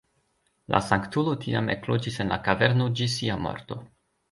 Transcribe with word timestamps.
La 0.75 0.79
sanktulo 0.85 1.35
tiam 1.43 1.69
ekloĝis 1.75 2.19
en 2.25 2.33
la 2.35 2.41
kaverno 2.49 2.91
ĝis 3.03 3.21
sia 3.21 3.39
morto. 3.47 3.81